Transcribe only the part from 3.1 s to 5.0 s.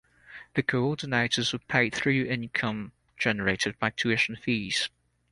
generated by tuition fees.